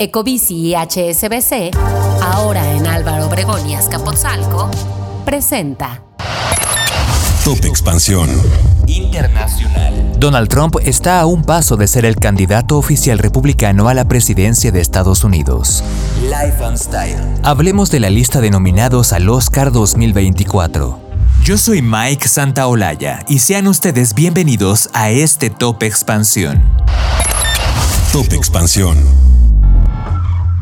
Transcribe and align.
Ecobici 0.00 0.54
y 0.54 0.74
HSBC, 0.76 1.76
ahora 2.22 2.72
en 2.72 2.86
Álvaro 2.86 3.26
Obregón 3.26 3.68
y 3.68 3.74
Azcapotzalco, 3.74 4.70
presenta 5.24 6.04
Top 7.44 7.64
Expansión 7.64 8.30
Internacional. 8.86 10.12
Donald 10.20 10.48
Trump 10.48 10.76
está 10.84 11.18
a 11.18 11.26
un 11.26 11.42
paso 11.42 11.76
de 11.76 11.88
ser 11.88 12.04
el 12.04 12.14
candidato 12.14 12.78
oficial 12.78 13.18
republicano 13.18 13.88
a 13.88 13.94
la 13.94 14.04
presidencia 14.06 14.70
de 14.70 14.80
Estados 14.80 15.24
Unidos. 15.24 15.82
Life 16.22 16.64
and 16.64 16.78
Style. 16.78 17.18
Hablemos 17.42 17.90
de 17.90 17.98
la 17.98 18.08
lista 18.08 18.40
de 18.40 18.50
nominados 18.50 19.12
al 19.12 19.28
Oscar 19.28 19.72
2024. 19.72 21.00
Yo 21.42 21.58
soy 21.58 21.82
Mike 21.82 22.28
Santaolalla 22.28 23.24
y 23.26 23.40
sean 23.40 23.66
ustedes 23.66 24.14
bienvenidos 24.14 24.90
a 24.92 25.10
este 25.10 25.50
Top 25.50 25.82
Expansión. 25.82 26.62
Top 28.12 28.32
Expansión. 28.32 28.96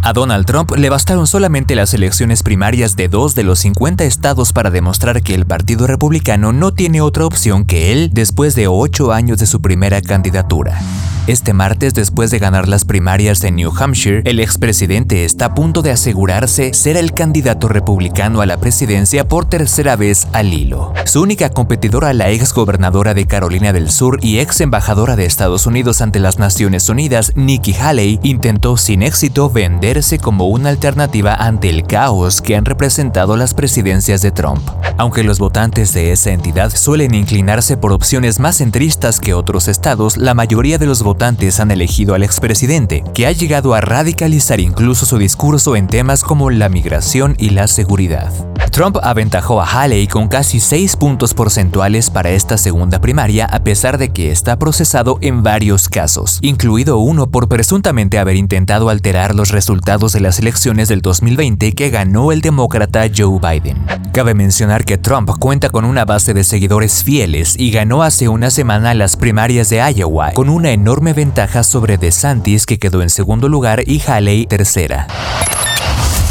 A 0.07 0.13
Donald 0.13 0.47
Trump 0.47 0.71
le 0.77 0.89
bastaron 0.89 1.27
solamente 1.27 1.75
las 1.75 1.93
elecciones 1.93 2.45
primarias 2.45 2.95
de 2.95 3.09
dos 3.09 3.35
de 3.35 3.43
los 3.43 3.59
50 3.59 4.05
estados 4.05 4.53
para 4.53 4.71
demostrar 4.71 5.21
que 5.21 5.35
el 5.35 5.47
Partido 5.47 5.89
Republicano 5.89 6.53
no 6.53 6.73
tiene 6.73 7.01
otra 7.01 7.27
opción 7.27 7.65
que 7.65 7.91
él 7.91 8.11
después 8.13 8.55
de 8.55 8.69
ocho 8.69 9.11
años 9.11 9.39
de 9.39 9.47
su 9.47 9.61
primera 9.61 10.01
candidatura. 10.03 10.79
Este 11.27 11.53
martes, 11.53 11.93
después 11.93 12.31
de 12.31 12.39
ganar 12.39 12.69
las 12.69 12.85
primarias 12.85 13.43
en 13.43 13.57
New 13.57 13.73
Hampshire, 13.77 14.23
el 14.27 14.39
expresidente 14.39 15.25
está 15.25 15.47
a 15.47 15.55
punto 15.55 15.83
de 15.83 15.91
asegurarse 15.91 16.73
ser 16.73 16.97
el 16.97 17.15
candidato 17.15 17.67
republicano 17.67 18.43
a 18.43 18.47
la 18.47 18.59
presidencia 18.59 19.27
por 19.27 19.45
tercera 19.45 19.97
vez 19.97 20.29
al 20.33 20.55
hilo. 20.55 20.93
Su 21.05 21.23
única 21.23 21.51
competidora, 21.51 22.13
la 22.13 22.31
ex 22.31 22.55
gobernadora 22.55 23.13
de 23.13 23.27
Carolina 23.27 23.73
del 23.73 23.91
Sur 23.91 24.21
y 24.23 24.39
ex 24.39 24.61
embajadora 24.61 25.17
de 25.17 25.25
Estados 25.25 25.67
Unidos 25.67 26.01
ante 26.01 26.21
las 26.21 26.39
Naciones 26.39 26.89
Unidas, 26.89 27.33
Nikki 27.35 27.75
Haley, 27.75 28.21
intentó 28.23 28.77
sin 28.77 29.03
éxito 29.03 29.51
venderse 29.51 30.21
como 30.21 30.47
una 30.47 30.69
alternativa 30.69 31.35
ante 31.35 31.71
el 31.71 31.89
caos 31.89 32.41
que 32.41 32.55
han 32.55 32.65
representado 32.65 33.37
las 33.37 33.53
presidencias 33.53 34.23
de 34.23 34.31
Trump. 34.31 34.63
Aunque 34.97 35.25
los 35.25 35.41
votantes 35.41 35.93
de 35.93 36.13
esa 36.13 36.31
entidad 36.31 36.71
suelen 36.71 37.17
inclinarse 37.17 37.77
por 37.77 37.93
opciones 37.93 38.39
más 38.39 38.59
centristas 38.59 39.19
que 39.19 39.35
otros 39.35 39.67
estados, 39.67 40.17
la 40.17 40.33
mayoría 40.33 40.79
de 40.79 40.87
los 40.87 41.03
votantes 41.03 41.16
han 41.61 41.71
elegido 41.71 42.15
al 42.15 42.23
expresidente, 42.23 43.03
que 43.15 43.27
ha 43.27 43.33
llegado 43.33 43.75
a 43.75 43.81
radicalizar 43.81 44.61
incluso 44.61 45.07
su 45.07 45.19
discurso 45.19 45.77
en 45.77 45.87
temas 45.87 46.23
como 46.23 46.51
la 46.51 46.69
migración 46.69 47.35
y 47.39 47.51
la 47.51 47.67
seguridad. 47.67 48.33
Trump 48.77 48.99
aventajó 49.03 49.63
a 49.63 49.65
Haley 49.65 50.07
con 50.07 50.29
casi 50.29 50.61
6 50.61 50.97
puntos 50.97 51.33
porcentuales 51.33 52.11
para 52.11 52.29
esta 52.29 52.59
segunda 52.59 53.01
primaria 53.01 53.47
a 53.47 53.61
pesar 53.61 53.97
de 53.97 54.11
que 54.11 54.31
está 54.31 54.59
procesado 54.59 55.17
en 55.23 55.43
varios 55.43 55.89
casos, 55.89 56.41
incluido 56.43 56.99
uno 56.99 57.27
por 57.27 57.49
presuntamente 57.49 58.19
haber 58.19 58.37
intentado 58.37 58.91
alterar 58.91 59.35
los 59.35 59.49
resultados 59.49 60.13
de 60.13 60.21
las 60.21 60.41
elecciones 60.41 60.89
del 60.89 61.01
2020 61.01 61.73
que 61.73 61.89
ganó 61.89 62.33
el 62.33 62.43
demócrata 62.43 63.07
Joe 63.09 63.41
Biden. 63.41 63.83
Cabe 64.13 64.35
mencionar 64.35 64.85
que 64.85 64.99
Trump 64.99 65.31
cuenta 65.41 65.71
con 65.71 65.87
una 65.87 66.05
base 66.05 66.35
de 66.35 66.45
seguidores 66.45 67.03
fieles 67.03 67.55
y 67.59 67.71
ganó 67.71 68.03
hace 68.03 68.29
una 68.29 68.51
semana 68.51 68.93
las 68.93 69.17
primarias 69.17 69.71
de 69.71 69.79
Iowa 69.91 70.33
con 70.33 70.51
una 70.51 70.73
enorme 70.73 71.15
ventaja 71.15 71.63
sobre 71.63 71.97
DeSantis 71.97 72.67
que 72.67 72.79
quedó 72.79 73.01
en 73.01 73.09
segundo 73.09 73.49
lugar 73.49 73.85
y 73.87 74.03
Haley 74.07 74.45
tercera. 74.45 75.07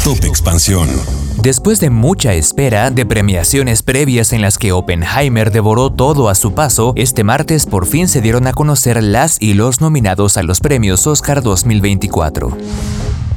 Top 0.06 0.24
Expansión. 0.24 0.88
Después 1.42 1.80
de 1.80 1.90
mucha 1.90 2.32
espera, 2.34 2.92
de 2.92 3.04
premiaciones 3.04 3.82
previas 3.82 4.32
en 4.32 4.40
las 4.40 4.56
que 4.56 4.70
Oppenheimer 4.70 5.50
devoró 5.50 5.90
todo 5.90 6.28
a 6.28 6.36
su 6.36 6.54
paso, 6.54 6.92
este 6.94 7.24
martes 7.24 7.66
por 7.66 7.86
fin 7.86 8.06
se 8.06 8.20
dieron 8.20 8.46
a 8.46 8.52
conocer 8.52 9.02
las 9.02 9.36
y 9.42 9.54
los 9.54 9.80
nominados 9.80 10.36
a 10.36 10.44
los 10.44 10.60
premios 10.60 11.08
Oscar 11.08 11.42
2024. 11.42 12.56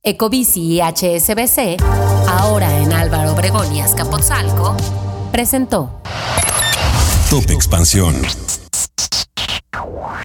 Ecobici 0.03 0.61
y 0.61 0.83
HSBC, 0.83 1.83
ahora 2.29 2.79
en 2.79 2.93
Álvaro 2.93 3.33
Obregón 3.33 3.75
y 3.75 3.81
Azcapotzalco, 3.81 4.77
presentó 5.33 6.03
Top 7.31 7.51
Expansión. 7.51 8.15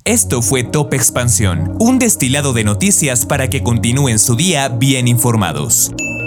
Esto 0.03 0.41
fue 0.41 0.63
Top 0.63 0.93
Expansión, 0.93 1.77
un 1.79 1.97
destilado 1.97 2.51
de 2.51 2.65
noticias 2.65 3.25
para 3.25 3.49
que 3.49 3.63
continúen 3.63 4.19
su 4.19 4.35
día 4.35 4.67
bien 4.67 5.07
informados. 5.07 5.93